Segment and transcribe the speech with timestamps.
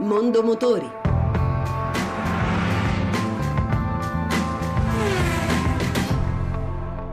[0.00, 0.86] Mondo Motori.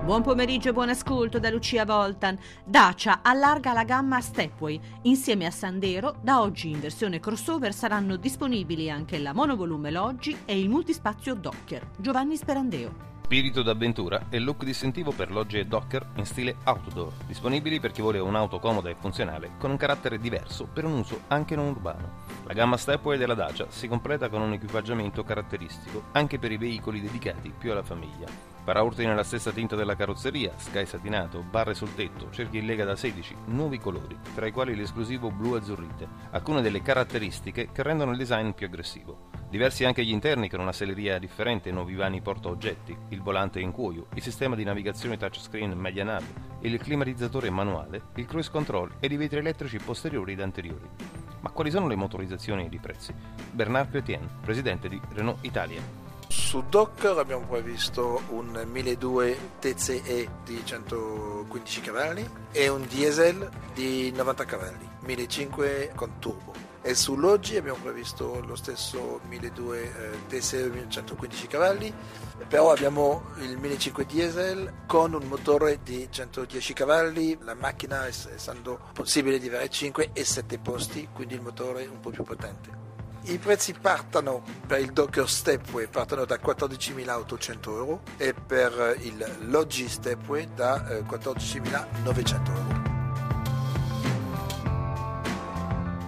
[0.04, 2.38] Buon pomeriggio e buon ascolto da Lucia Voltan.
[2.66, 4.80] Dacia allarga la gamma Stepway.
[5.04, 10.60] Insieme a Sandero, da oggi in versione crossover saranno disponibili anche la monovolume Loggi e
[10.60, 11.88] il multispazio Docker.
[11.98, 13.14] Giovanni Sperandeo.
[13.26, 18.02] Spirito d'avventura e look distintivo per logge e docker in stile outdoor, disponibili per chi
[18.02, 22.25] vuole un'auto comoda e funzionale con un carattere diverso per un uso anche non urbano.
[22.48, 27.02] La gamma Stepway della Dacia si completa con un equipaggiamento caratteristico anche per i veicoli
[27.02, 28.28] dedicati più alla famiglia.
[28.64, 32.96] Paraurti nella stessa tinta della carrozzeria, sky satinato, barre sul tetto, cerchi in lega da
[32.96, 38.18] 16, nuovi colori, tra i quali l'esclusivo blu azzurrite, alcune delle caratteristiche che rendono il
[38.18, 39.30] design più aggressivo.
[39.50, 43.72] Diversi anche gli interni con una selleria differente, nuovi vani porta oggetti, il volante in
[43.72, 46.26] cuoio, il sistema di navigazione touchscreen media nave,
[46.62, 51.25] il climatizzatore manuale, il cruise control e i vetri elettrici posteriori ed anteriori.
[51.46, 53.14] Ma quali sono le motorizzazioni e i prezzi?
[53.52, 55.80] Bernard Chrétien, presidente di Renault Italia.
[56.28, 64.46] Su Docker abbiamo previsto un 1200 TCE di 115 cavalli e un diesel di 90
[64.46, 71.92] cavalli, 1500 con turbo e sull'oggi abbiamo previsto lo stesso 1200 eh, TSE 115 cavalli.
[72.48, 77.36] Però abbiamo il 1500 diesel con un motore di 110 cavalli.
[77.42, 82.12] La macchina essendo possibile di avere 5 e 7 posti quindi il motore un po'
[82.12, 82.70] più potente.
[83.24, 89.90] I prezzi partono per il Docker Stepway partono da 14.800 euro e per il Logi
[89.90, 92.85] Stepway da 14.900 eh, euro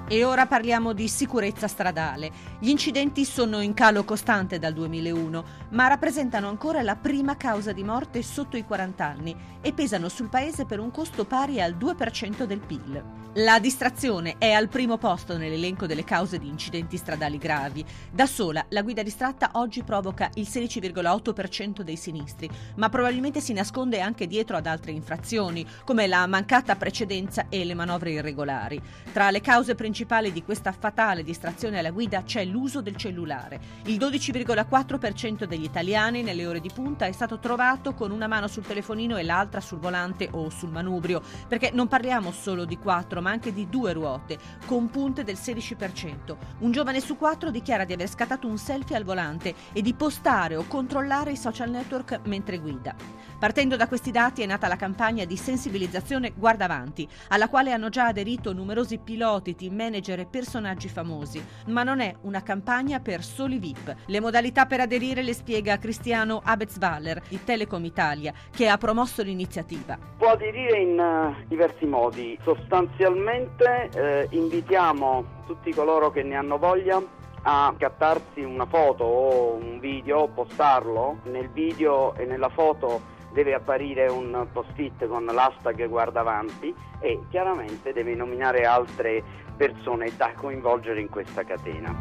[0.10, 2.32] E ora parliamo di sicurezza stradale.
[2.60, 7.84] Gli incidenti sono in calo costante dal 2001, ma rappresentano ancora la prima causa di
[7.84, 12.46] morte sotto i 40 anni e pesano sul paese per un costo pari al 2%
[12.46, 13.04] del PIL.
[13.34, 17.86] La distrazione è al primo posto nell'elenco delle cause di incidenti stradali gravi.
[18.10, 24.00] Da sola, la guida distratta oggi provoca il 16,8% dei sinistri, ma probabilmente si nasconde
[24.00, 28.82] anche dietro ad altre infrazioni, come la mancata precedenza e le manovre irregolari.
[29.12, 29.96] Tra le cause principali
[30.32, 33.60] di questa fatale distrazione alla guida c'è l'uso del cellulare.
[33.86, 38.64] Il 12,4% degli italiani nelle ore di punta è stato trovato con una mano sul
[38.64, 43.32] telefonino e l'altra sul volante o sul manubrio, perché non parliamo solo di quattro, ma
[43.32, 46.38] anche di due ruote, con punte del 16%.
[46.60, 50.56] Un giovane su quattro dichiara di aver scattato un selfie al volante e di postare
[50.56, 52.96] o controllare i social network mentre guida.
[53.40, 58.08] Partendo da questi dati è nata la campagna di sensibilizzazione Guardavanti, alla quale hanno già
[58.08, 61.46] aderito numerosi piloti, team manager e personaggi famosi.
[61.68, 63.96] Ma non è una campagna per soli VIP.
[64.08, 70.00] Le modalità per aderire le spiega Cristiano Abezwaller di Telecom Italia, che ha promosso l'iniziativa.
[70.18, 72.40] Può aderire in uh, diversi modi.
[72.42, 77.00] Sostanzialmente eh, invitiamo tutti coloro che ne hanno voglia
[77.44, 81.20] a cattarsi una foto o un video, postarlo.
[81.26, 88.16] Nel video e nella foto deve apparire un post-it con l'hashtag guardavanti e chiaramente deve
[88.16, 89.24] nominare altre
[89.56, 91.94] persone da coinvolgere in questa catena.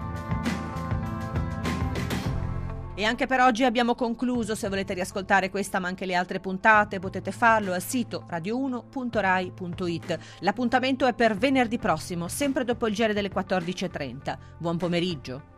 [2.95, 4.55] E anche per oggi abbiamo concluso.
[4.55, 10.19] Se volete riascoltare questa ma anche le altre puntate potete farlo al sito radio1.rai.it.
[10.41, 14.39] L'appuntamento è per venerdì prossimo, sempre dopo il giro delle 14.30.
[14.57, 15.56] Buon pomeriggio.